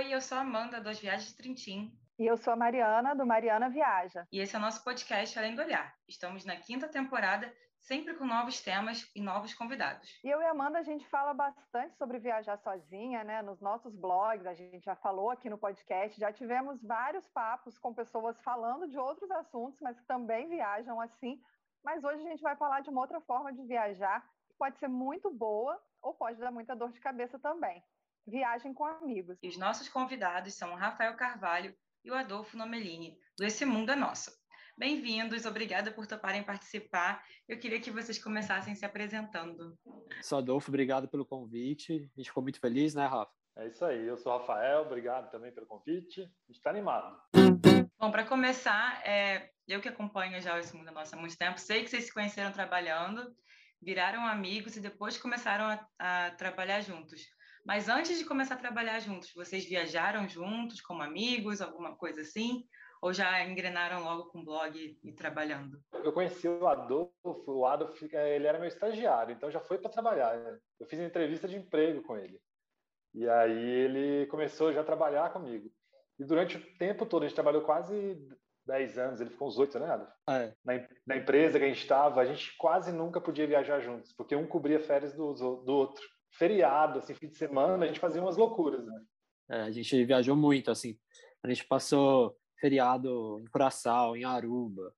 [0.00, 1.92] Oi, eu sou a Amanda, das Viagens de Trintim.
[2.18, 4.26] E eu sou a Mariana, do Mariana Viaja.
[4.32, 5.94] E esse é o nosso podcast Além do Olhar.
[6.08, 10.18] Estamos na quinta temporada, sempre com novos temas e novos convidados.
[10.24, 13.42] E eu e a Amanda, a gente fala bastante sobre viajar sozinha, né?
[13.42, 17.92] Nos nossos blogs, a gente já falou aqui no podcast, já tivemos vários papos com
[17.92, 21.38] pessoas falando de outros assuntos, mas que também viajam assim.
[21.84, 24.88] Mas hoje a gente vai falar de uma outra forma de viajar, que pode ser
[24.88, 27.84] muito boa ou pode dar muita dor de cabeça também.
[28.30, 29.36] Viagem com amigos.
[29.42, 33.90] E os nossos convidados são o Rafael Carvalho e o Adolfo Nomelini, do Esse Mundo
[33.90, 34.30] é Nosso.
[34.78, 37.24] Bem-vindos, obrigada por toparem participar.
[37.48, 39.76] Eu queria que vocês começassem se apresentando.
[40.22, 42.08] Sou Adolfo, obrigado pelo convite.
[42.14, 43.32] A gente ficou muito feliz, né, Rafa?
[43.56, 46.20] É isso aí, eu sou o Rafael, obrigado também pelo convite.
[46.20, 47.20] A gente está animado.
[47.98, 51.58] Bom, para começar, é, eu que acompanho já Esse Mundo é Nosso há muito tempo,
[51.58, 53.34] sei que vocês se conheceram trabalhando,
[53.82, 57.22] viraram amigos e depois começaram a, a trabalhar juntos.
[57.64, 62.64] Mas antes de começar a trabalhar juntos, vocês viajaram juntos como amigos, alguma coisa assim?
[63.02, 65.80] Ou já engrenaram logo com o blog e trabalhando?
[65.92, 67.12] Eu conheci o Adolfo,
[67.46, 70.36] o Adolfo, ele era meu estagiário, então já foi para trabalhar.
[70.38, 70.58] Né?
[70.78, 72.38] Eu fiz uma entrevista de emprego com ele.
[73.14, 75.70] E aí ele começou já a trabalhar comigo.
[76.18, 78.18] E durante o tempo todo, a gente trabalhou quase
[78.66, 80.12] 10 anos, ele ficou uns 8, né, Adolfo?
[80.28, 80.54] É.
[80.62, 84.36] Na, na, empresa que a gente estava, a gente quase nunca podia viajar juntos, porque
[84.36, 88.36] um cobria férias do, do outro feriado, assim, fim de semana, a gente fazia umas
[88.36, 89.00] loucuras, né?
[89.50, 90.98] É, a gente viajou muito, assim.
[91.42, 94.94] A gente passou feriado em Curaçao, em Aruba,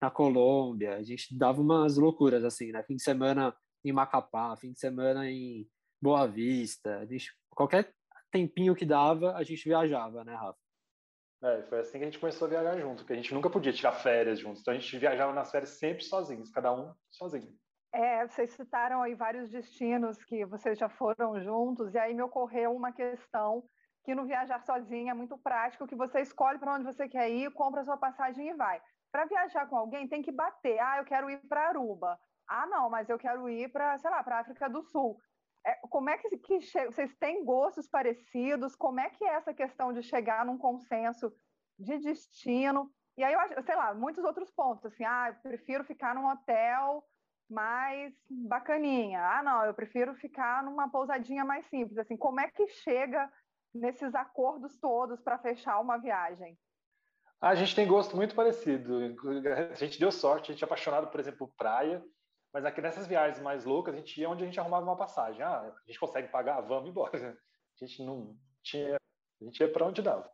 [0.00, 0.96] na Colômbia.
[0.96, 2.82] A gente dava umas loucuras, assim, né?
[2.84, 3.54] Fim de semana
[3.84, 5.68] em Macapá, fim de semana em
[6.00, 6.98] Boa Vista.
[6.98, 7.92] A gente, qualquer
[8.30, 10.58] tempinho que dava, a gente viajava, né, Rafa?
[11.42, 13.72] É, foi assim que a gente começou a viajar junto, porque a gente nunca podia
[13.72, 14.60] tirar férias juntos.
[14.60, 17.56] Então a gente viajava nas férias sempre sozinhos, cada um sozinho.
[17.92, 22.74] É, vocês citaram aí vários destinos que vocês já foram juntos, e aí me ocorreu
[22.74, 23.64] uma questão
[24.04, 27.50] que no viajar sozinho é muito prático, que você escolhe para onde você quer ir,
[27.52, 28.80] compra sua passagem e vai.
[29.10, 30.78] Para viajar com alguém tem que bater.
[30.78, 32.18] Ah, eu quero ir para Aruba.
[32.46, 35.18] Ah, não, mas eu quero ir para, sei lá, para África do Sul.
[35.66, 38.74] É, como é que, que vocês têm gostos parecidos?
[38.76, 41.32] Como é que é essa questão de chegar num consenso
[41.78, 42.90] de destino?
[43.16, 47.04] E aí eu sei lá, muitos outros pontos, assim, ah, eu prefiro ficar num hotel
[47.48, 49.20] mais bacaninha.
[49.20, 51.98] Ah, não, eu prefiro ficar numa pousadinha mais simples.
[51.98, 53.30] Assim, como é que chega
[53.74, 56.58] nesses acordos todos para fechar uma viagem?
[57.40, 58.98] A gente tem gosto muito parecido.
[59.70, 62.04] A gente deu sorte, a gente é apaixonado, por exemplo, por praia,
[62.52, 65.42] mas aqui nessas viagens mais loucas, a gente ia onde a gente arrumava uma passagem.
[65.42, 66.60] Ah, a gente consegue pagar?
[66.62, 67.12] Vamos embora.
[67.80, 68.96] A gente não tinha,
[69.40, 70.28] a gente ia para onde dava.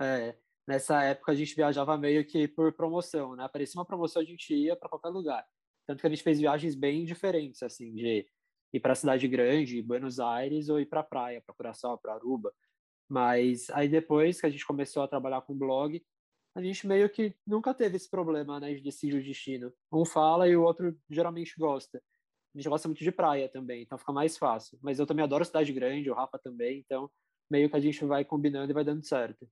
[0.00, 3.44] É, nessa época a gente viajava meio que por promoção, né?
[3.44, 5.46] Aparecia uma promoção, a gente ia para qualquer lugar.
[5.86, 8.26] Tanto que a gente fez viagens bem diferentes, assim, de
[8.72, 12.14] ir para a cidade grande, Buenos Aires, ou ir para a praia, para Curaçao, para
[12.14, 12.52] Aruba.
[13.08, 16.02] Mas aí depois que a gente começou a trabalhar com blog,
[16.54, 19.72] a gente meio que nunca teve esse problema, né, de decidir o destino.
[19.92, 21.98] Um fala e o outro geralmente gosta.
[22.54, 24.78] A gente gosta muito de praia também, então fica mais fácil.
[24.80, 27.10] Mas eu também adoro cidade grande, o Rafa também, então
[27.50, 29.48] meio que a gente vai combinando e vai dando certo.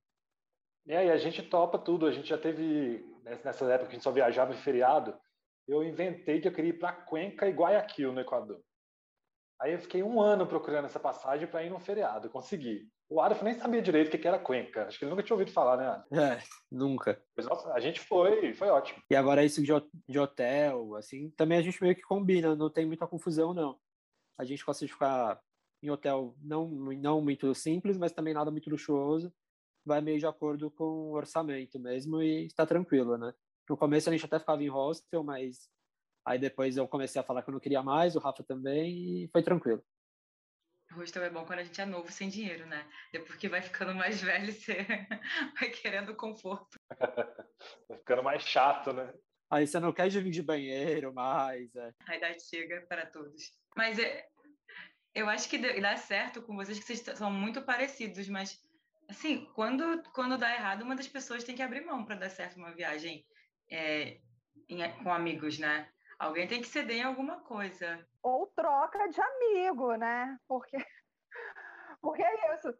[0.87, 2.05] É, e a gente topa tudo.
[2.05, 5.13] A gente já teve, nessa época que a gente só viajava em feriado,
[5.67, 8.61] eu inventei que eu queria ir para Cuenca e Guayaquil, no Equador.
[9.61, 12.87] Aí eu fiquei um ano procurando essa passagem para ir no feriado, consegui.
[13.09, 14.87] O Adolfo nem sabia direito o que era Cuenca.
[14.87, 16.03] Acho que ele nunca tinha ouvido falar, né?
[16.21, 17.21] É, nunca.
[17.37, 19.01] Mas, nossa, a gente foi, foi ótimo.
[19.09, 23.07] E agora isso de hotel, assim, também a gente meio que combina, não tem muita
[23.07, 23.79] confusão, não.
[24.37, 25.39] A gente gosta de ficar
[25.81, 29.31] em hotel não, não muito simples, mas também nada muito luxuoso.
[29.85, 33.33] Vai meio de acordo com o orçamento mesmo e está tranquilo, né?
[33.69, 35.69] No começo a gente até ficava em hostel, mas
[36.25, 39.29] aí depois eu comecei a falar que eu não queria mais, o Rafa também, e
[39.29, 39.83] foi tranquilo.
[40.91, 42.87] Hostel é bom quando a gente é novo sem dinheiro, né?
[43.11, 44.85] Depois que vai ficando mais velho, você
[45.59, 46.77] vai querendo conforto.
[47.89, 49.11] vai ficando mais chato, né?
[49.49, 51.75] Aí você não quer dividir banheiro mais.
[51.75, 51.93] É.
[52.07, 53.51] A idade chega para todos.
[53.75, 54.27] Mas é,
[55.13, 58.59] eu acho que dá certo com vocês, que vocês são muito parecidos, mas
[59.07, 62.57] assim, quando, quando dá errado, uma das pessoas tem que abrir mão para dar certo
[62.57, 63.25] uma viagem
[63.69, 64.17] é,
[64.69, 65.87] em, com amigos, né?
[66.19, 67.99] Alguém tem que ceder em alguma coisa.
[68.21, 70.37] Ou troca de amigo, né?
[70.47, 70.77] Porque,
[72.01, 72.73] porque é isso.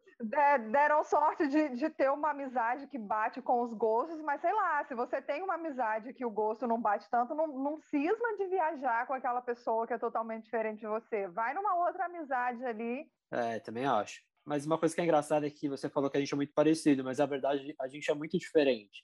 [0.71, 4.85] Deram sorte de, de ter uma amizade que bate com os gostos, mas sei lá,
[4.85, 8.47] se você tem uma amizade que o gosto não bate tanto, não, não cisma de
[8.47, 11.27] viajar com aquela pessoa que é totalmente diferente de você.
[11.27, 13.05] Vai numa outra amizade ali.
[13.31, 14.21] É, também acho.
[14.45, 16.53] Mas uma coisa que é engraçada é que você falou que a gente é muito
[16.53, 19.03] parecido, mas a verdade a gente é muito diferente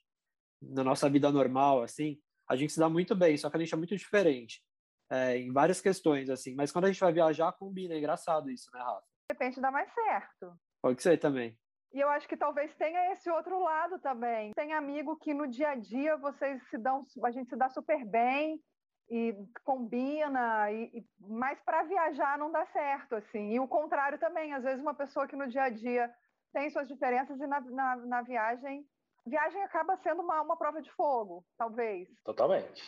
[0.61, 2.19] na nossa vida normal, assim,
[2.49, 4.61] a gente se dá muito bem, só que a gente é muito diferente
[5.09, 6.55] é, em várias questões, assim.
[6.55, 7.93] Mas quando a gente vai viajar, combina.
[7.93, 9.01] É engraçado isso, né, Rafa?
[9.01, 10.53] De repente dá mais certo.
[10.81, 11.57] Pode ser também.
[11.91, 14.51] E eu acho que talvez tenha esse outro lado também.
[14.53, 18.05] Tem amigo que no dia a dia vocês se dão, a gente se dá super
[18.05, 18.61] bem
[19.09, 23.53] e combina, e, e mas para viajar não dá certo, assim.
[23.53, 26.13] E o contrário também, às vezes uma pessoa que no dia a dia
[26.53, 28.85] tem suas diferenças e na, na, na viagem,
[29.25, 32.07] viagem acaba sendo uma, uma prova de fogo, talvez.
[32.23, 32.81] Totalmente.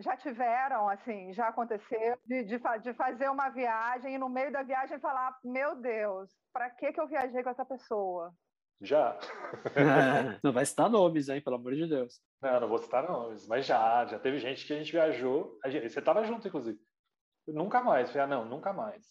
[0.00, 4.62] Já tiveram, assim, já aconteceu de, de, de fazer uma viagem e no meio da
[4.62, 8.32] viagem falar: Meu Deus, para que, que eu viajei com essa pessoa?
[8.80, 9.18] Já.
[10.42, 12.18] não vai citar nomes, hein, pelo amor de Deus.
[12.40, 15.58] Não, não vou citar nomes, mas já, já teve gente que a gente viajou.
[15.62, 16.78] A gente, você estava junto, inclusive.
[17.46, 18.08] Nunca mais.
[18.08, 19.06] Falei, ah, não, nunca mais.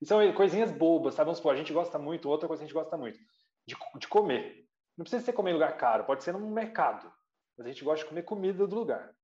[0.00, 1.26] E são coisinhas bobas, sabe?
[1.26, 3.18] Vamos supor, a gente gosta muito, outra coisa que a gente gosta muito,
[3.66, 4.64] de, de comer.
[4.96, 7.10] Não precisa ser comer em lugar caro, pode ser num mercado.
[7.56, 9.14] Mas a gente gosta de comer comida do lugar.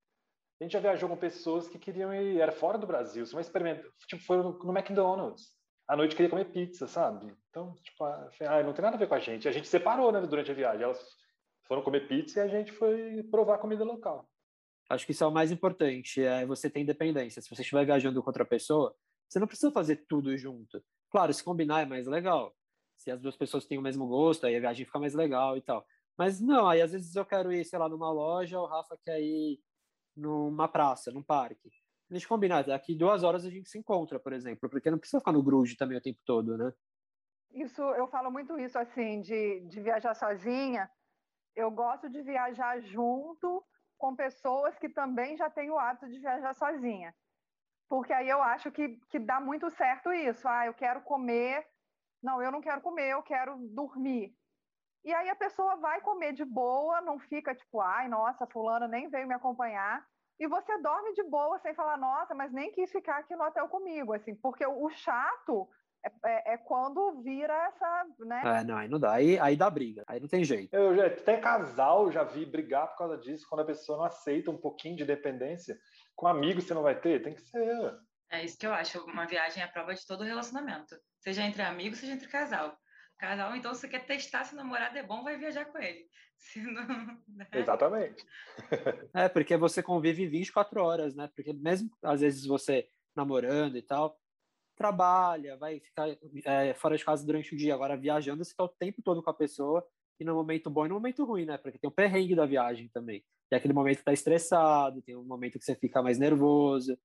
[0.60, 3.92] A gente já viajou com pessoas que queriam ir, era fora do Brasil, uma experimento,
[4.06, 5.54] tipo, foi no McDonald's.
[5.86, 7.32] À noite queria comer pizza, sabe?
[7.50, 9.46] Então, tipo, ah, não tem nada a ver com a gente.
[9.46, 10.82] A gente separou, né, durante a viagem.
[10.82, 10.98] Elas
[11.68, 14.28] foram comer pizza e a gente foi provar comida local.
[14.88, 17.42] Acho que isso é o mais importante, é você ter independência.
[17.42, 18.94] Se você estiver viajando com outra pessoa,
[19.28, 20.82] você não precisa fazer tudo junto.
[21.10, 22.54] Claro, se combinar é mais legal.
[22.96, 25.60] Se as duas pessoas têm o mesmo gosto, aí a viagem fica mais legal e
[25.60, 25.87] tal.
[26.16, 29.20] Mas não, aí às vezes eu quero ir, sei lá, numa loja, o Rafa quer
[29.20, 29.60] ir
[30.16, 31.70] numa praça, num parque.
[32.10, 35.20] A gente combina, daqui duas horas a gente se encontra, por exemplo, porque não precisa
[35.20, 36.72] ficar no grude também o tempo todo, né?
[37.50, 40.90] Isso, eu falo muito isso, assim, de, de viajar sozinha.
[41.54, 43.64] Eu gosto de viajar junto
[43.99, 47.14] com pessoas que também já têm o hábito de viajar sozinha.
[47.88, 50.46] Porque aí eu acho que, que dá muito certo isso.
[50.46, 51.66] Ah, eu quero comer.
[52.26, 54.34] Não, eu não quero comer, eu quero dormir.
[55.05, 59.08] E aí a pessoa vai comer de boa, não fica tipo, ai, nossa, fulano nem
[59.08, 60.05] veio me acompanhar.
[60.40, 63.69] E você dorme de boa, sem falar, nossa, mas nem quis ficar aqui no hotel
[63.69, 65.69] comigo, assim, porque o chato
[66.05, 68.43] é, é, é, quando vira essa, né?
[68.44, 70.75] É, não, aí não dá, aí, aí dá briga, aí não tem jeito.
[70.75, 74.50] Eu já, até casal já vi brigar por causa disso, quando a pessoa não aceita
[74.50, 75.78] um pouquinho de dependência.
[76.17, 77.23] Com amigos você não vai ter?
[77.23, 77.96] Tem que ser.
[78.32, 79.00] É isso que eu acho.
[79.05, 80.96] Uma viagem é a prova de todo relacionamento.
[81.26, 82.78] Seja entre amigos, seja entre casal.
[83.19, 86.06] Casal, então, se você quer testar se o namorado é bom, vai viajar com ele.
[86.56, 87.49] Não, né?
[87.52, 88.25] Exatamente.
[89.12, 91.28] é, porque você convive 24 horas, né?
[91.34, 94.17] Porque mesmo, às vezes, você namorando e tal,
[94.76, 96.06] trabalha, vai ficar
[96.44, 97.75] é, fora de casa durante o dia.
[97.75, 99.84] Agora, viajando, você está o tempo todo com a pessoa,
[100.20, 101.58] e no momento bom e no momento ruim, né?
[101.58, 103.25] Porque tem o perrengue da viagem também.
[103.50, 106.96] Tem aquele momento que tá estressado, tem um momento que você fica mais nervoso.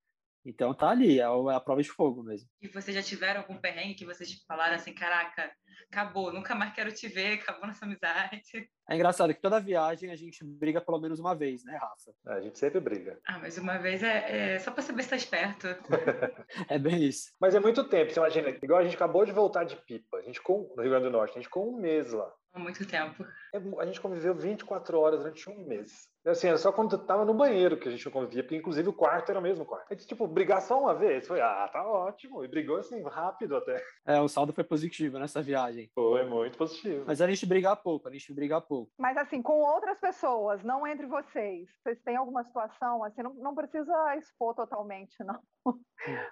[0.45, 2.49] Então tá ali, é, é a prova de fogo mesmo.
[2.61, 5.51] E vocês já tiveram algum perrengue que vocês falaram assim, caraca,
[5.91, 8.41] acabou, nunca mais quero te ver, acabou nossa amizade?
[8.89, 12.11] É engraçado que toda viagem a gente briga pelo menos uma vez, né, Rafa?
[12.27, 13.17] É, a gente sempre briga.
[13.25, 15.65] Ah, mas uma vez é, é só pra saber se tá esperto.
[16.67, 17.31] é bem isso.
[17.39, 20.21] Mas é muito tempo, você imagina, igual a gente acabou de voltar de Pipa, a
[20.23, 22.29] gente ficou no Rio Grande do Norte, a gente ficou um mês lá.
[22.53, 23.25] Há muito tempo.
[23.55, 26.10] É, a gente conviveu 24 horas durante um mês.
[26.25, 28.93] Assim, é só quando tava no banheiro que a gente não convivia, porque inclusive o
[28.93, 29.87] quarto era o mesmo quarto.
[29.89, 32.43] A gente, tipo, brigar só uma vez, foi, ah, tá ótimo.
[32.43, 33.83] E brigou assim, rápido até.
[34.05, 35.89] É, o saldo foi positivo nessa viagem.
[35.95, 37.05] Foi muito positivo.
[37.07, 38.91] Mas a gente briga pouco, a gente briga pouco.
[38.99, 41.67] Mas assim, com outras pessoas, não entre vocês.
[41.81, 45.39] Vocês têm alguma situação, assim, não, não precisa expor totalmente, não.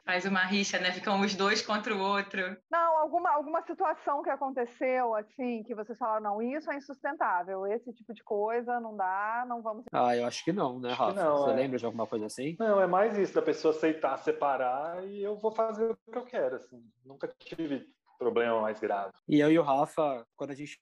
[0.06, 0.92] Faz uma rixa, né?
[0.92, 2.42] Ficam os dois contra o outro.
[2.72, 7.94] Não, alguma, alguma situação que aconteceu, assim, que vocês falaram, não, isso é insustentável, esse
[7.94, 9.79] tipo de coisa não dá, não vamos.
[9.92, 11.22] Ah, eu acho que não, né, Rafa?
[11.22, 11.56] Não, Você é...
[11.56, 12.56] lembra de alguma coisa assim?
[12.60, 16.26] Não, é mais isso, da pessoa aceitar separar e eu vou fazer o que eu
[16.26, 16.84] quero, assim.
[17.06, 19.14] Nunca tive problema mais grave.
[19.28, 20.78] E eu e o Rafa, quando a gente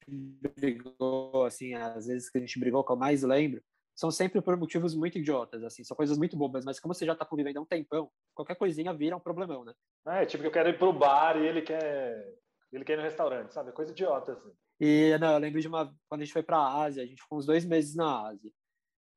[0.57, 3.61] brigou, assim, às vezes que a gente brigou, que eu mais lembro,
[3.95, 7.15] são sempre por motivos muito idiotas, assim, são coisas muito bobas, mas como você já
[7.15, 9.73] tá convivendo há um tempão, qualquer coisinha vira um problemão, né?
[10.05, 12.35] É, tipo que eu quero ir pro bar e ele quer
[12.71, 13.71] ele quer ir no restaurante, sabe?
[13.71, 14.51] Coisa idiota, assim.
[14.79, 17.39] E, não, eu lembro de uma, quando a gente foi pra Ásia, a gente ficou
[17.39, 18.51] uns dois meses na Ásia,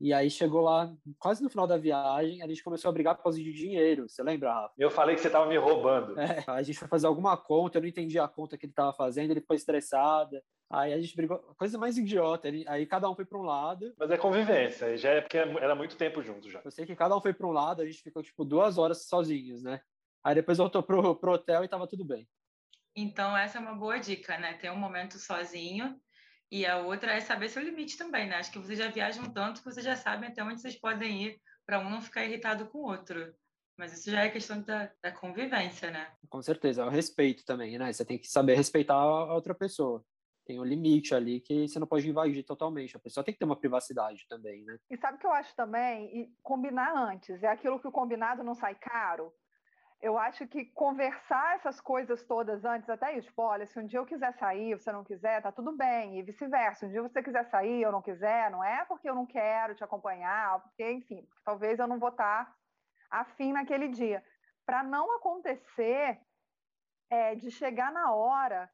[0.00, 3.22] e aí chegou lá, quase no final da viagem, a gente começou a brigar por
[3.22, 4.08] causa de dinheiro.
[4.08, 4.74] Você lembra, Rafa?
[4.78, 6.18] Eu falei que você tava me roubando.
[6.18, 8.94] É, a gente foi fazer alguma conta, eu não entendi a conta que ele tava
[8.94, 10.40] fazendo, ele ficou estressado.
[10.70, 12.48] Aí a gente brigou, coisa mais idiota.
[12.68, 13.92] Aí cada um foi para um lado.
[13.98, 16.62] Mas é convivência, já é porque era muito tempo junto já.
[16.64, 19.06] Eu sei que cada um foi para um lado, a gente ficou tipo duas horas
[19.06, 19.82] sozinhos, né?
[20.24, 22.26] Aí depois voltou pro, pro hotel e tava tudo bem.
[22.96, 24.54] Então essa é uma boa dica, né?
[24.54, 26.00] Ter um momento sozinho
[26.50, 28.36] e a outra é saber seu limite também, né?
[28.36, 31.40] Acho que vocês já viajam tanto que vocês já sabem até onde vocês podem ir
[31.64, 33.32] para um não ficar irritado com o outro.
[33.78, 36.12] Mas isso já é questão da, da convivência, né?
[36.28, 37.92] Com certeza, é o respeito também, né?
[37.92, 40.04] Você tem que saber respeitar a outra pessoa.
[40.44, 42.96] Tem um limite ali que você não pode invadir totalmente.
[42.96, 44.76] A pessoa tem que ter uma privacidade também, né?
[44.90, 46.06] E sabe o que eu acho também?
[46.14, 47.42] E combinar antes.
[47.42, 49.32] É aquilo que o combinado não sai caro.
[50.00, 53.98] Eu acho que conversar essas coisas todas antes, até isso, tipo, olha, se um dia
[53.98, 56.86] eu quiser sair, você não quiser, tá tudo bem, e vice-versa.
[56.86, 59.84] Um dia você quiser sair, eu não quiser, não é porque eu não quero te
[59.84, 62.56] acompanhar, porque, enfim, talvez eu não vou estar tá
[63.10, 64.24] afim naquele dia.
[64.64, 66.18] Para não acontecer
[67.10, 68.70] é, de chegar na hora,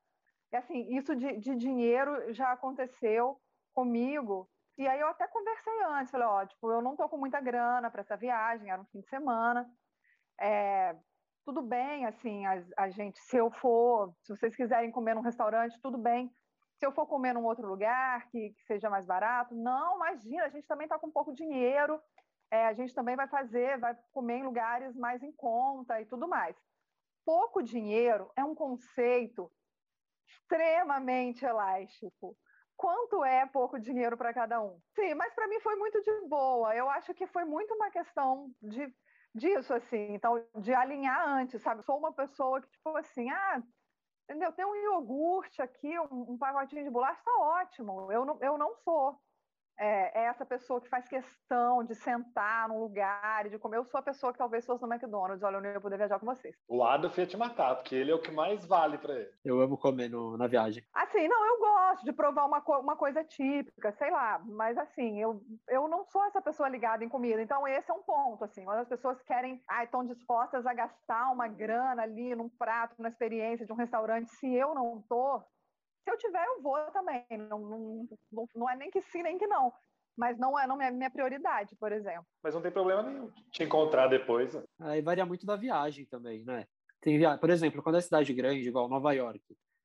[0.53, 3.41] assim, isso de, de dinheiro já aconteceu
[3.75, 7.41] comigo, e aí eu até conversei antes, falei, ó, tipo, eu não tô com muita
[7.41, 9.69] grana para essa viagem, era um fim de semana,
[10.41, 10.95] é,
[11.47, 15.81] tudo bem, assim, a, a, gente, se eu for, se vocês quiserem comer num restaurante,
[15.81, 16.29] tudo bem.
[16.77, 20.49] Se eu for comer num outro lugar que, que seja mais barato, não, imagina, a
[20.49, 22.03] gente também está com pouco dinheiro,
[22.51, 26.27] é, a gente também vai fazer, vai comer em lugares mais em conta e tudo
[26.27, 26.57] mais.
[27.25, 29.51] Pouco dinheiro é um conceito
[30.27, 32.37] extremamente elástico.
[32.77, 34.81] Quanto é pouco dinheiro para cada um?
[34.97, 36.75] Sim, mas para mim foi muito de boa.
[36.75, 38.93] Eu acho que foi muito uma questão de
[39.37, 41.83] disso, assim, então, de alinhar antes, sabe?
[41.85, 43.63] Sou uma pessoa que, tipo assim, ah,
[44.25, 44.53] entendeu?
[44.53, 48.11] Tem um iogurte aqui, um, um pacotinho de bolacha, tá ótimo.
[48.11, 49.21] Eu não, eu não sou
[49.79, 53.77] é, é, essa pessoa que faz questão de sentar num lugar e de comer.
[53.77, 55.43] Eu sou a pessoa que talvez fosse no McDonald's.
[55.43, 56.57] Olha, eu não ia poder viajar com vocês.
[56.69, 59.31] O Adolf ia te matar, porque ele é o que mais vale para ele.
[59.45, 60.83] Eu amo comer no, na viagem.
[60.95, 64.41] Assim, não, eu gosto de provar uma, uma coisa típica, sei lá.
[64.45, 67.41] Mas assim, eu, eu não sou essa pessoa ligada em comida.
[67.43, 68.65] Então, esse é um ponto, assim.
[68.65, 73.09] Quando as pessoas querem, ah, estão dispostas a gastar uma grana ali num prato, na
[73.09, 75.43] experiência de um restaurante, se eu não tô,
[76.07, 77.25] se eu tiver, eu vou também.
[77.51, 79.73] Não, não, não é nem que sim, nem que não.
[80.17, 82.25] Mas não é, não é minha prioridade, por exemplo.
[82.43, 84.55] Mas não tem problema nenhum te encontrar depois.
[84.55, 84.63] Né?
[84.81, 86.65] Aí varia muito da viagem também, né?
[87.01, 87.37] Tem via...
[87.37, 89.43] Por exemplo, quando é cidade grande, igual Nova York,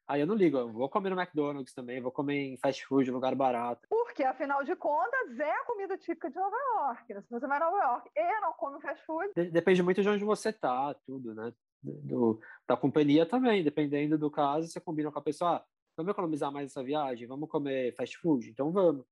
[0.07, 3.11] aí eu não ligo, eu vou comer no McDonald's também, vou comer em fast food,
[3.11, 3.81] lugar barato.
[3.89, 7.13] Porque, afinal de contas, é a comida típica de Nova York.
[7.13, 7.21] Né?
[7.21, 9.33] Se você vai a Nova York e não come fast food...
[9.51, 11.51] Depende muito de onde você tá, tudo, né?
[11.83, 16.51] Do, da companhia também, dependendo do caso, você combina com a pessoa, ah, vamos economizar
[16.51, 17.27] mais essa viagem?
[17.27, 18.49] Vamos comer fast food?
[18.49, 19.05] Então vamos.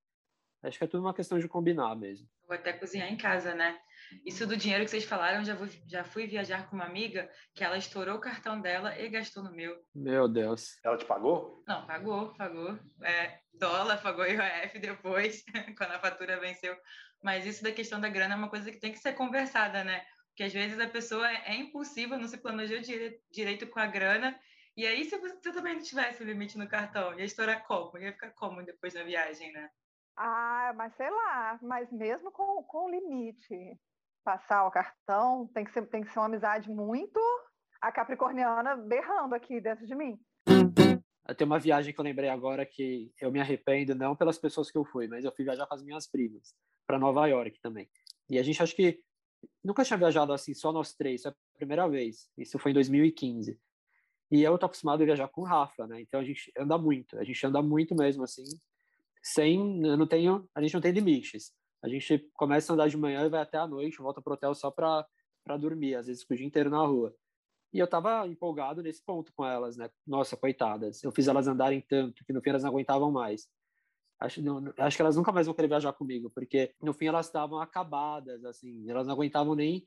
[0.61, 2.27] Acho que é tudo uma questão de combinar mesmo.
[2.45, 3.79] Vou até cozinhar em casa, né?
[4.25, 7.63] Isso do dinheiro que vocês falaram, já, vou, já fui viajar com uma amiga que
[7.63, 9.77] ela estourou o cartão dela e gastou no meu.
[9.95, 10.77] Meu Deus.
[10.83, 11.63] Ela te pagou?
[11.67, 12.77] Não, pagou, pagou.
[13.03, 15.43] É, dólar, pagou IOF depois,
[15.77, 16.75] quando a fatura venceu.
[17.23, 20.03] Mas isso da questão da grana é uma coisa que tem que ser conversada, né?
[20.29, 22.79] Porque às vezes a pessoa é impulsiva, não se planejou
[23.31, 24.37] direito com a grana
[24.77, 27.97] e aí, se você também não tivesse o limite no cartão, ia estourar como?
[27.97, 29.69] Ia ficar como depois da viagem, né?
[30.15, 33.79] Ah, mas sei lá, mas mesmo com, com limite,
[34.23, 37.19] passar o cartão tem que, ser, tem que ser uma amizade muito
[37.81, 40.19] a capricorniana berrando aqui dentro de mim.
[41.37, 44.77] Tem uma viagem que eu lembrei agora que eu me arrependo, não pelas pessoas que
[44.77, 46.53] eu fui, mas eu fui viajar com as minhas primas,
[46.87, 47.89] para Nova York também.
[48.29, 48.99] E a gente acho que
[49.63, 52.29] nunca tinha viajado assim, só nós três, é a primeira vez.
[52.37, 53.59] Isso foi em 2015.
[54.31, 56.01] E eu tô acostumado a viajar com o Rafa, né?
[56.01, 58.43] Então a gente anda muito, a gente anda muito mesmo, assim,
[59.21, 61.51] sem, eu não tenho, a gente não tem limites.
[61.81, 64.53] A gente começa a andar de manhã e vai até a noite, volta pro hotel
[64.53, 65.07] só para
[65.57, 67.15] dormir, às vezes o dia inteiro na rua.
[67.71, 69.89] E eu tava empolgado nesse ponto com elas, né?
[70.05, 71.03] Nossa, coitadas.
[71.03, 73.47] Eu fiz elas andarem tanto que no fim elas não aguentavam mais.
[74.19, 77.27] Acho, não, acho que elas nunca mais vão querer viajar comigo, porque no fim elas
[77.27, 79.85] estavam acabadas, assim, elas não aguentavam nem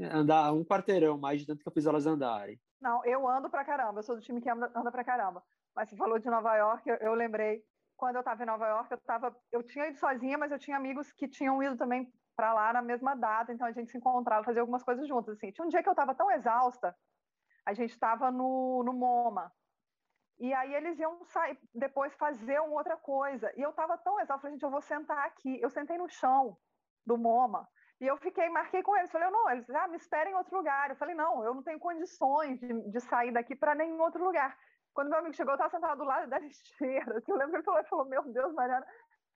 [0.00, 2.58] andar um quarteirão mais de tanto que eu fiz elas andarem.
[2.80, 5.42] Não, eu ando pra caramba, eu sou do time que anda, anda pra caramba.
[5.74, 7.62] Mas você falou de Nova York, eu, eu lembrei,
[7.96, 10.76] quando eu estava em Nova York, eu tava, eu tinha ido sozinha, mas eu tinha
[10.76, 14.44] amigos que tinham ido também para lá na mesma data, então a gente se encontrava,
[14.44, 15.52] fazia algumas coisas juntos, assim.
[15.52, 16.96] Tinha um dia que eu estava tão exausta,
[17.66, 19.52] a gente estava no, no MoMA,
[20.38, 24.40] e aí eles iam sair, depois fazer uma outra coisa, e eu estava tão exausta,
[24.40, 25.60] falei, gente, eu vou sentar aqui.
[25.60, 26.56] Eu sentei no chão
[27.04, 27.68] do MoMA,
[28.00, 30.88] e eu fiquei, marquei com eles, falei, não, eles, ah, me esperem em outro lugar.
[30.88, 34.56] Eu falei, não, eu não tenho condições de, de sair daqui para nenhum outro lugar.
[34.94, 37.22] Quando meu amigo chegou, eu estava sentado do lado da lixeira.
[37.28, 38.86] Eu lembro que ele falou, meu Deus, Mariana,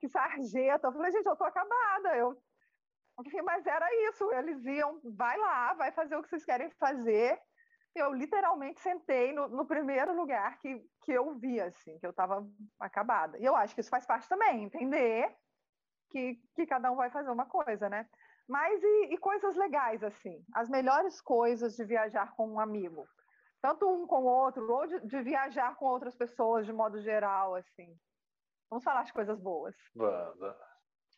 [0.01, 0.89] que sarjeta.
[0.89, 2.17] Eu falei, gente, eu tô acabada.
[2.17, 2.43] Eu,
[3.21, 4.33] enfim, mas era isso.
[4.33, 7.39] Eles iam, vai lá, vai fazer o que vocês querem fazer.
[7.95, 12.45] Eu literalmente sentei no, no primeiro lugar que, que eu vi, assim, que eu estava
[12.81, 13.39] acabada.
[13.39, 15.33] E eu acho que isso faz parte também, entender
[16.11, 18.09] que, que cada um vai fazer uma coisa, né?
[18.49, 20.45] Mas e, e, coisas legais, assim?
[20.55, 23.07] As melhores coisas de viajar com um amigo.
[23.63, 27.55] Tanto um com o outro, ou de, de, viajar com outras pessoas, de modo geral,
[27.55, 27.97] assim.
[28.69, 29.75] Vamos falar de coisas boas.
[29.95, 30.55] Vamos.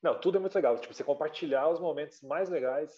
[0.03, 0.79] Não, tudo é muito legal.
[0.79, 2.93] Tipo, você compartilhar os momentos mais legais,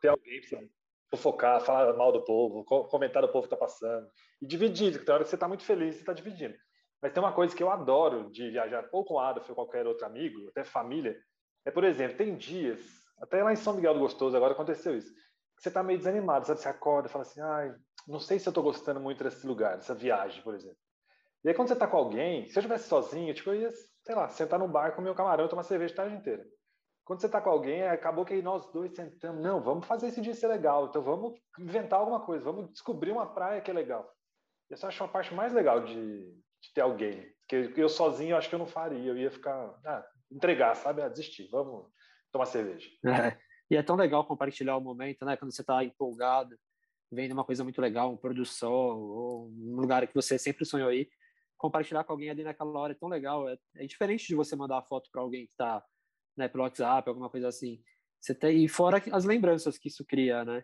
[0.00, 0.66] ter alguém pra
[1.10, 4.08] você falar mal do povo, comentar do povo que tá passando.
[4.40, 6.56] E dividir, tem hora que você tá muito feliz, você tá dividindo.
[7.02, 9.86] Mas tem uma coisa que eu adoro de viajar, ou com o Adolf ou qualquer
[9.86, 11.14] outro amigo, até família,
[11.66, 15.12] é, por exemplo, tem dias até lá em São Miguel do Gostoso agora aconteceu isso.
[15.58, 16.60] você está meio desanimado, sabe?
[16.60, 17.74] Você acorda e fala assim, ai,
[18.06, 20.76] não sei se eu estou gostando muito desse lugar, dessa viagem, por exemplo.
[21.44, 23.70] E aí quando você está com alguém, se eu estivesse sozinho, tipo, eu ia,
[24.02, 26.44] sei lá, sentar no bar com meu camarão e tomar cerveja a tarde inteira.
[27.04, 30.34] Quando você está com alguém, acabou que nós dois sentamos, não, vamos fazer esse dia
[30.34, 34.10] ser legal, então vamos inventar alguma coisa, vamos descobrir uma praia que é legal.
[34.70, 38.54] Eu acho uma parte mais legal de, de ter alguém, que eu sozinho acho que
[38.54, 41.92] eu não faria, eu ia ficar, ah, entregar, sabe, ah, desistir, vamos
[42.34, 42.90] tomar cerveja.
[43.06, 43.38] É.
[43.70, 45.38] E é tão legal compartilhar o momento, né?
[45.38, 46.54] Quando você está empolgado,
[47.10, 50.66] vendo uma coisa muito legal, um pôr do sol, ou um lugar que você sempre
[50.66, 51.08] sonhou ir,
[51.56, 53.48] compartilhar com alguém ali naquela hora é tão legal.
[53.48, 55.82] É, é diferente de você mandar a foto para alguém que está
[56.36, 57.82] né, pelo WhatsApp, alguma coisa assim.
[58.20, 60.62] Você tem, e fora as lembranças que isso cria, né?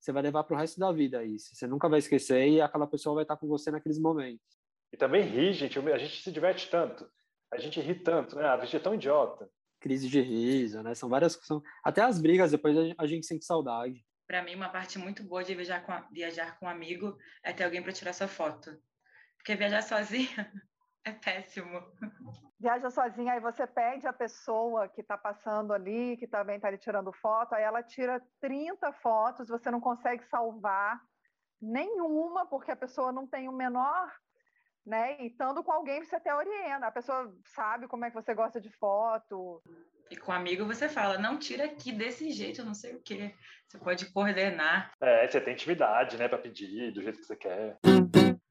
[0.00, 1.54] Você vai levar para o resto da vida isso.
[1.54, 4.58] Você nunca vai esquecer e aquela pessoa vai estar com você naqueles momentos.
[4.92, 5.78] E também ri, gente.
[5.78, 7.08] A gente se diverte tanto.
[7.52, 8.44] A gente ri tanto, né?
[8.44, 9.48] A gente é tão idiota
[9.80, 10.94] crise de riso, né?
[10.94, 14.04] São várias são, até as brigas depois a gente sente saudade.
[14.26, 17.64] Para mim, uma parte muito boa de viajar com, viajar com um amigo é ter
[17.64, 18.70] alguém para tirar sua foto.
[19.36, 20.52] Porque viajar sozinha
[21.04, 21.82] é péssimo.
[22.60, 26.76] Viaja sozinha, aí você pede a pessoa que está passando ali, que também está ali
[26.76, 31.00] tirando foto, aí ela tira 30 fotos, você não consegue salvar
[31.60, 34.12] nenhuma, porque a pessoa não tem o menor
[34.84, 35.20] né?
[35.20, 36.86] E estando com alguém, você até orienta.
[36.86, 39.62] A pessoa sabe como é que você gosta de foto.
[40.10, 43.34] E com um amigo você fala, não, tira aqui desse jeito, não sei o quê.
[43.68, 44.92] Você pode coordenar.
[45.00, 47.78] É, você tem intimidade, né, para pedir do jeito que você quer.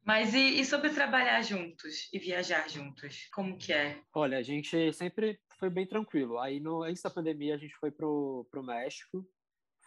[0.06, 3.28] Mas e, e, sobre trabalhar juntos e viajar juntos?
[3.32, 4.02] Como que é?
[4.16, 6.40] Olha, a gente sempre foi bem tranquilo.
[6.40, 9.24] Aí, no, antes da pandemia, a gente foi pro, pro México.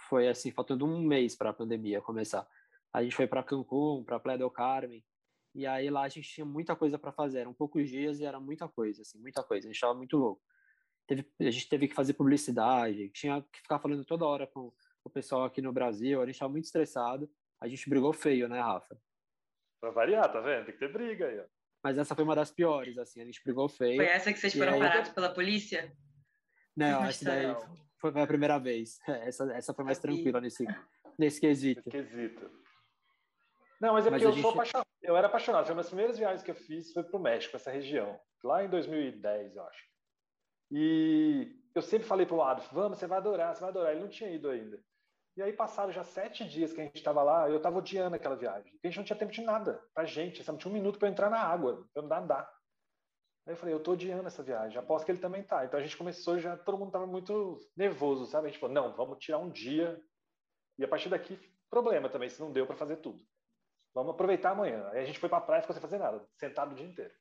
[0.09, 2.47] Foi, assim, faltando um mês para a pandemia começar.
[2.93, 5.03] A gente foi para Cancún, para Playa del Carmen.
[5.55, 8.41] E aí lá a gente tinha muita coisa para fazer, eram poucos dias e era
[8.41, 9.67] muita coisa, assim, muita coisa.
[9.67, 10.43] A gente estava muito louco.
[11.07, 14.73] Teve, a gente teve que fazer publicidade, tinha que ficar falando toda hora com
[15.05, 17.31] o pessoal aqui no Brasil, a gente estava muito estressado.
[17.61, 18.99] A gente brigou feio, né, Rafa?
[19.81, 20.67] Pra variar, tá vendo?
[20.67, 21.45] Tem que ter briga aí, ó.
[21.83, 23.97] Mas essa foi uma das piores, assim, a gente brigou feio.
[23.97, 24.79] Foi essa que vocês foram aí...
[24.81, 25.93] parados pela polícia?
[26.77, 27.55] Não, essa daí
[27.99, 28.99] foi a primeira vez.
[29.07, 30.67] Essa, essa foi mais tranquila nesse,
[31.17, 31.83] nesse quesito.
[31.93, 32.62] Nesse quesito.
[33.83, 34.43] Não, mas é porque mas eu gente...
[34.43, 34.87] sou apaixonado.
[35.03, 35.65] Eu era apaixonado.
[35.65, 38.17] Foi uma das primeiras viagens que eu fiz foi para o México, essa região.
[38.45, 39.85] Lá em 2010, eu acho.
[40.71, 43.91] E eu sempre falei para o Adolfo, vamos, você vai adorar, você vai adorar.
[43.91, 44.81] Ele não tinha ido ainda.
[45.37, 48.37] E aí passaram já sete dias que a gente estava lá, eu estava odiando aquela
[48.37, 48.73] viagem.
[48.85, 51.29] A gente não tinha tempo de nada pra gente, não tinha um minuto para entrar
[51.29, 52.53] na água, para nadar.
[53.47, 55.65] Aí eu falei, eu tô odiando essa viagem, aposto que ele também tá.
[55.65, 58.47] Então a gente começou já, todo mundo tava muito nervoso, sabe?
[58.47, 60.01] A gente falou, não, vamos tirar um dia.
[60.79, 61.37] E a partir daqui,
[61.69, 63.25] problema também, se não deu para fazer tudo.
[63.95, 64.89] Vamos aproveitar amanhã.
[64.89, 66.87] Aí a gente foi para a praia e ficou sem fazer nada, sentado o dia
[66.87, 67.13] inteiro.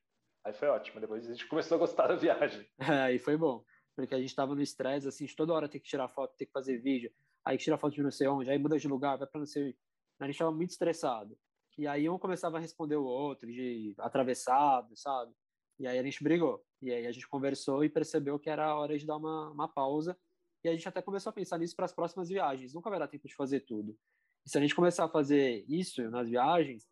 [0.44, 1.00] Aí foi ótimo.
[1.00, 2.66] Depois a gente começou a gostar da viagem.
[3.12, 3.64] E foi bom.
[3.94, 6.46] Porque a gente estava no estresse, assim, de toda hora tem que tirar foto, tem
[6.46, 7.12] que fazer vídeo.
[7.44, 9.76] Aí tira foto de não sei onde, aí muda de lugar, vai para não sei.
[10.18, 11.36] A gente estava muito estressado.
[11.76, 15.34] E aí um começava a responder o outro, de atravessado, sabe?
[15.78, 16.64] E aí a gente brigou.
[16.80, 20.16] E aí a gente conversou e percebeu que era hora de dar uma, uma pausa.
[20.64, 22.72] E a gente até começou a pensar nisso para as próximas viagens.
[22.72, 23.98] Nunca vai dar tempo de fazer tudo.
[24.44, 26.86] E se a gente começar a fazer isso nas viagens,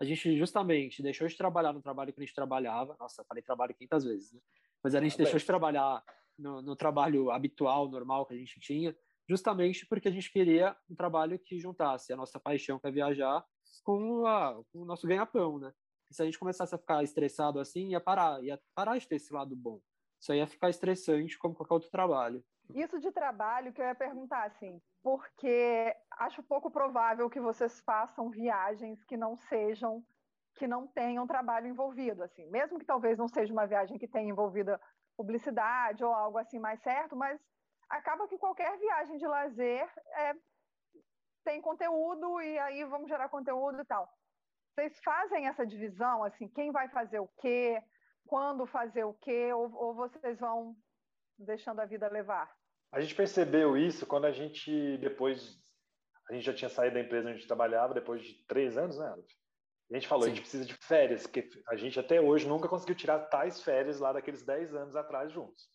[0.00, 2.96] a gente justamente deixou de trabalhar no trabalho que a gente trabalhava.
[2.98, 4.40] Nossa, falei trabalho 500 vezes, né?
[4.82, 5.40] Mas a gente ah, deixou bem.
[5.40, 6.04] de trabalhar
[6.38, 8.96] no, no, trabalho habitual, normal que a gente tinha,
[9.28, 13.44] justamente porque a gente queria um trabalho que juntasse a nossa paixão, que é viajar,
[13.82, 15.72] com, a, com o nosso ganha-pão, né?
[16.10, 19.16] E se a gente começasse a ficar estressado assim, ia parar, ia parar de ter
[19.16, 19.80] esse lado bom.
[20.20, 22.44] Isso ia ficar estressante como qualquer outro trabalho.
[22.74, 28.28] Isso de trabalho que eu ia perguntar, assim, porque acho pouco provável que vocês façam
[28.28, 30.04] viagens que não sejam,
[30.56, 34.28] que não tenham trabalho envolvido, assim, mesmo que talvez não seja uma viagem que tenha
[34.28, 34.80] envolvida
[35.16, 37.40] publicidade ou algo assim mais certo, mas
[37.88, 40.34] acaba que qualquer viagem de lazer é,
[41.44, 44.08] tem conteúdo e aí vamos gerar conteúdo e tal.
[44.74, 47.82] Vocês fazem essa divisão, assim, quem vai fazer o quê,
[48.26, 50.76] quando fazer o quê, ou, ou vocês vão
[51.38, 52.54] deixando a vida levar?
[52.92, 55.58] A gente percebeu isso quando a gente, depois,
[56.28, 58.98] a gente já tinha saído da empresa onde a gente trabalhava, depois de três anos,
[58.98, 59.14] né?
[59.90, 60.30] A gente falou, Sim.
[60.30, 64.00] a gente precisa de férias, porque a gente até hoje nunca conseguiu tirar tais férias
[64.00, 65.68] lá daqueles dez anos atrás juntos.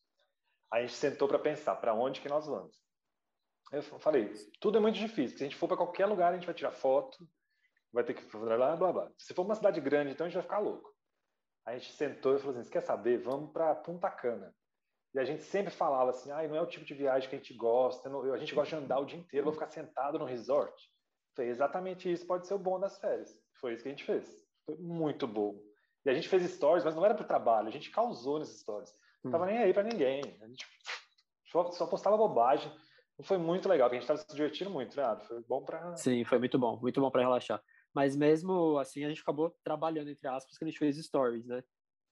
[0.71, 2.77] Aí a gente sentou para pensar, para onde que nós vamos?
[3.71, 5.37] Eu falei, tudo é muito difícil.
[5.37, 7.17] Se a gente for para qualquer lugar, a gente vai tirar foto,
[7.91, 9.11] vai ter que fazer blá, blá, blá.
[9.17, 10.93] Se for uma cidade grande, então a gente vai ficar louco.
[11.65, 13.19] A gente sentou e falou assim, quer saber?
[13.19, 14.53] Vamos para Punta Cana.
[15.13, 17.37] E a gente sempre falava assim, ah, não é o tipo de viagem que a
[17.37, 20.73] gente gosta, a gente gosta de andar o dia inteiro, vou ficar sentado no resort.
[21.35, 23.37] Foi exatamente isso, pode ser o bom das férias.
[23.59, 24.43] Foi isso que a gente fez.
[24.65, 25.59] Foi muito bom.
[26.05, 28.61] E a gente fez stories, mas não era para o trabalho, a gente causou nesses
[28.61, 28.93] stories.
[29.23, 29.47] Não estava hum.
[29.47, 30.21] nem aí para ninguém.
[30.41, 30.65] A gente
[31.51, 32.71] só, só postava bobagem.
[33.23, 35.17] foi muito legal, porque a gente estava se divertindo muito, né?
[35.27, 35.95] Foi bom para.
[35.95, 37.61] Sim, foi muito bom, muito bom para relaxar.
[37.93, 41.63] Mas mesmo assim, a gente acabou trabalhando, entre aspas, que a gente fez stories, né?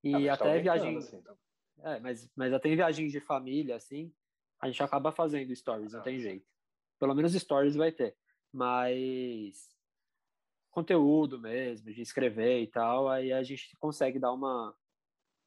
[0.04, 0.98] E ah, até viagem.
[0.98, 1.38] Assim, então.
[1.82, 4.14] É, mas, mas até em viagens de família, assim,
[4.62, 6.46] a gente acaba fazendo stories, não tem jeito.
[7.00, 8.16] Pelo menos stories vai ter.
[8.52, 9.70] Mas
[10.72, 14.76] conteúdo mesmo, de escrever e tal, aí a gente consegue dar uma,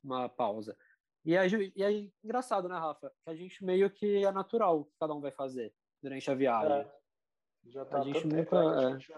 [0.03, 0.77] uma pausa.
[1.25, 3.13] E é, e é engraçado, né, Rafa?
[3.25, 6.79] Que a gente meio que é natural que cada um vai fazer durante a viagem.
[6.79, 7.03] É.
[7.67, 8.37] Já tá a gente nunca.
[8.37, 8.85] Tempo, né?
[8.85, 9.13] é, gente...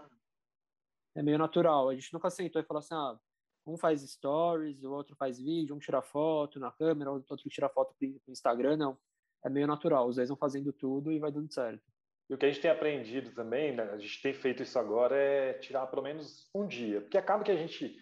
[1.15, 1.89] é meio natural.
[1.89, 3.19] A gente nunca sentou e falou assim: ah,
[3.67, 7.69] um faz stories, o outro faz vídeo, um tira foto na câmera, o outro tira
[7.69, 8.77] foto pro Instagram.
[8.77, 8.99] Não.
[9.45, 10.09] É meio natural.
[10.09, 11.83] Os dois vão fazendo tudo e vai dando certo.
[12.29, 15.15] E o que a gente tem aprendido também, né, a gente tem feito isso agora,
[15.15, 17.03] é tirar pelo menos um dia.
[17.03, 17.95] Porque acaba que a gente,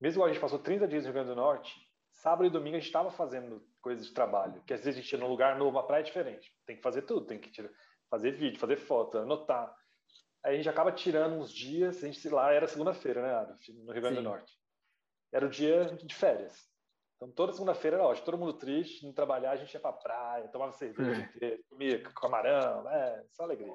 [0.00, 1.74] mesmo a gente passou 30 dias no Rio Grande do Norte,
[2.10, 4.62] sábado e domingo a gente estava fazendo coisas de trabalho.
[4.66, 6.50] Que às vezes a gente ia num lugar novo, uma praia diferente.
[6.66, 7.70] Tem que fazer tudo, tem que tirar,
[8.10, 9.74] fazer vídeo, fazer foto, anotar.
[10.48, 13.92] Aí a gente acaba tirando uns dias, a gente, sei lá, era segunda-feira, né, no
[13.92, 14.22] Rio Grande Sim.
[14.22, 14.58] do Norte.
[15.30, 16.66] Era o dia de férias.
[17.16, 20.48] Então, toda segunda-feira era ótimo, todo mundo triste, não trabalhar, a gente ia pra praia,
[20.48, 21.58] tomava cerveja, é.
[21.68, 23.26] comia camarão, né?
[23.32, 23.74] Só alegria.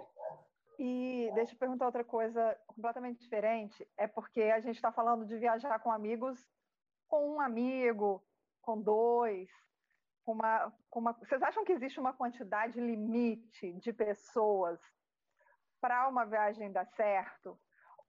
[0.79, 3.88] E deixa eu perguntar outra coisa completamente diferente.
[3.95, 6.43] É porque a gente está falando de viajar com amigos,
[7.07, 8.25] com um amigo,
[8.63, 9.47] com dois,
[10.25, 11.13] com uma, com uma.
[11.13, 14.79] Vocês acham que existe uma quantidade limite de pessoas
[15.83, 17.59] para uma viagem dar certo?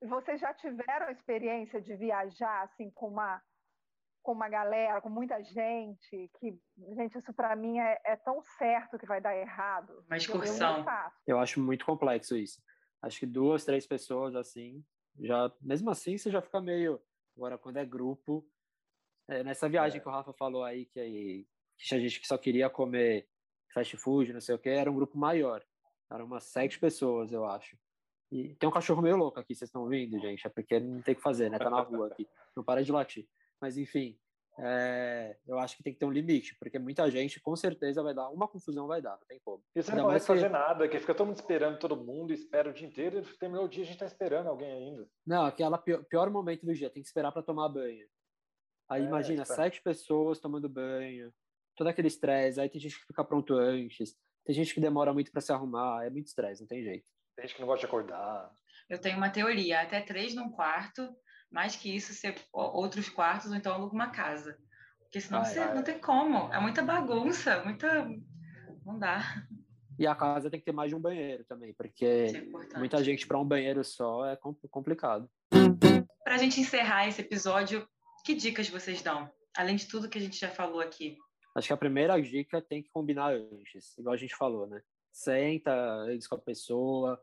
[0.00, 3.42] Vocês já tiveram a experiência de viajar assim com uma
[4.22, 6.58] com uma galera, com muita gente, que,
[6.96, 10.02] gente, isso para mim é, é, tão certo que vai dar errado.
[10.06, 10.78] Uma excursão.
[11.26, 12.62] Eu, eu acho muito complexo isso.
[13.02, 14.82] Acho que duas, três pessoas assim,
[15.20, 16.98] já, mesmo assim, você já fica meio.
[17.37, 18.48] Agora, quando é grupo,
[19.28, 20.00] é, nessa viagem é.
[20.00, 23.28] que o Rafa falou aí, que, aí, que tinha gente que só queria comer
[23.74, 25.62] fast food, não sei o que, era um grupo maior.
[26.14, 27.77] Eram umas sete pessoas, eu acho.
[28.31, 30.46] E tem um cachorro meio louco aqui, vocês estão ouvindo, gente?
[30.46, 31.59] É porque não tem o que fazer, né?
[31.59, 32.27] Tá na rua aqui.
[32.57, 33.29] Não para de latir.
[33.61, 34.18] Mas, enfim,
[34.59, 38.14] é, eu acho que tem que ter um limite, porque muita gente com certeza vai
[38.14, 39.62] dar, uma confusão vai dar, não tem como.
[39.74, 40.53] E você ainda não pode fazer que...
[40.53, 43.68] nada, que fica todo mundo esperando todo mundo, espera o dia inteiro, e terminou o
[43.68, 45.09] dia a gente tá esperando alguém ainda.
[45.27, 48.07] Não, aquela pior, pior momento do dia, tem que esperar para tomar banho.
[48.88, 49.62] Aí é, imagina, espera.
[49.62, 51.33] sete pessoas tomando banho,
[51.74, 55.33] todo aquele estresse, aí tem gente que fica pronto antes, tem gente que demora muito
[55.33, 57.07] para se arrumar, é muito estresse, não tem jeito.
[57.37, 58.50] Tem gente que não gosta de acordar.
[58.88, 61.09] Eu tenho uma teoria, até três num quarto,
[61.50, 64.59] mais que isso, ser outros quartos ou então alguma casa.
[65.00, 65.74] Porque senão ai, você ai.
[65.74, 66.52] não tem como.
[66.52, 68.07] É muita bagunça, muita.
[68.85, 69.22] Não dá.
[69.98, 72.04] E a casa tem que ter mais de um banheiro também, porque
[72.74, 74.37] é muita gente para um banheiro só é
[74.68, 75.30] complicado.
[76.24, 77.88] Para a gente encerrar esse episódio,
[78.24, 79.30] que dicas vocês dão?
[79.57, 81.16] Além de tudo que a gente já falou aqui.
[81.55, 84.83] Acho que a primeira dica tem que combinar antes, igual a gente falou, né?
[85.12, 87.23] Senta antes com a pessoa,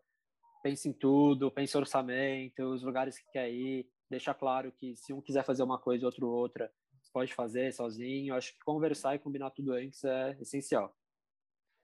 [0.64, 5.12] pense em tudo, pense em orçamento, os lugares que quer ir, deixa claro que se
[5.12, 6.72] um quiser fazer uma coisa e outro outra,
[7.12, 8.36] pode fazer sozinho.
[8.36, 10.96] Acho que conversar e combinar tudo antes é essencial.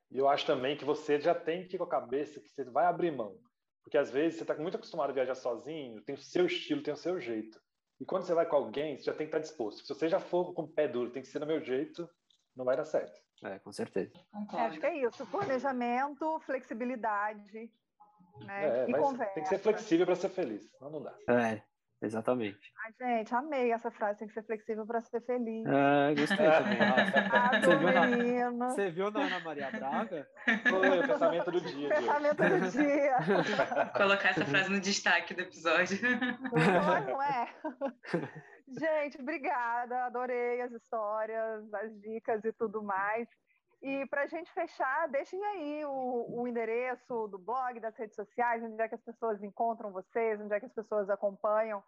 [0.10, 2.64] E eu acho também que você já tem que ir com a cabeça que você
[2.64, 3.38] vai abrir mão.
[3.84, 6.94] Porque às vezes você está muito acostumado a viajar sozinho, tem o seu estilo, tem
[6.94, 7.60] o seu jeito.
[8.00, 9.82] E quando você vai com alguém, você já tem que estar disposto.
[9.82, 12.08] Se você já for com o pé duro, tem que ser do meu jeito,
[12.58, 13.22] não vai dar certo.
[13.44, 14.12] É, com certeza.
[14.54, 15.26] É, acho que é isso.
[15.28, 17.72] Planejamento, flexibilidade,
[18.44, 18.86] né?
[18.86, 19.34] É, e conversa.
[19.34, 20.70] Tem que ser flexível para ser feliz.
[20.82, 21.16] Não, não dá.
[21.30, 21.62] É,
[22.00, 22.72] Exatamente.
[22.86, 25.66] Ai, gente, amei essa frase, tem que ser flexível para ser feliz.
[25.66, 26.78] É, gostei também.
[27.30, 30.28] Ah, você, viu na, você viu na Ana Maria Braga?
[30.70, 31.90] Foi o pensamento do dia.
[31.90, 33.16] Pensamento do dia.
[33.96, 35.98] Colocar essa frase no destaque do episódio.
[36.54, 37.50] Não, não é?
[38.68, 43.28] Gente, obrigada, adorei as histórias, as dicas e tudo mais.
[43.82, 48.64] E para a gente fechar, deixem aí o, o, endereço do blog, das redes sociais,
[48.64, 51.82] onde é que as pessoas encontram vocês, onde é que as pessoas acompanham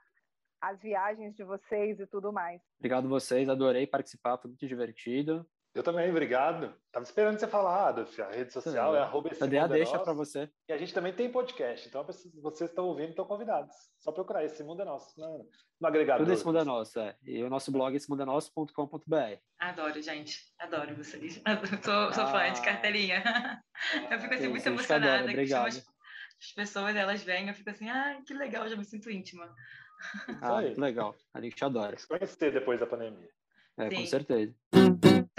[0.61, 2.61] as viagens de vocês e tudo mais.
[2.77, 5.45] Obrigado vocês, adorei participar, foi muito divertido.
[5.73, 6.73] Eu também, obrigado.
[6.91, 8.19] Tava esperando você falar, Adolf.
[8.19, 10.49] A rede social é arroba a deixa para você.
[10.67, 13.75] E a gente também tem podcast, então vocês estão ouvindo, estão convidados.
[13.99, 15.47] Só procurar Esse Mundo é Nosso no,
[15.79, 16.25] no agregador.
[16.25, 17.15] Tudo Esse Mundo é Nosso, é.
[17.23, 19.37] E o nosso blog é essemundenosso.com.br.
[19.59, 20.39] Adoro, gente.
[20.57, 21.41] Adoro vocês.
[21.83, 22.31] Sou, sou ah.
[22.31, 23.23] fã de carteirinha.
[24.09, 25.17] Eu fico assim, muito emocionada.
[25.19, 25.67] Adoro, obrigado.
[25.67, 29.53] As, as pessoas, elas vêm, eu fico assim, ah, que legal, já me sinto íntima.
[30.41, 31.15] Ah, que legal.
[31.33, 31.97] A gente adora.
[32.07, 33.29] Conhecer depois da pandemia.
[33.77, 33.95] É, Sim.
[33.97, 34.55] com certeza.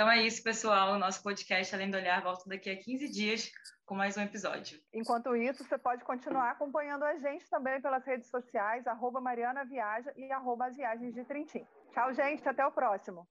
[0.01, 0.95] Então é isso, pessoal.
[0.95, 3.53] O nosso podcast Além do Olhar volta daqui a 15 dias
[3.85, 4.81] com mais um episódio.
[4.95, 10.11] Enquanto isso, você pode continuar acompanhando a gente também pelas redes sociais, arroba Mariana Viaja
[10.17, 11.67] e arroba Viagens de Trintim.
[11.93, 12.49] Tchau, gente.
[12.49, 13.29] Até o próximo.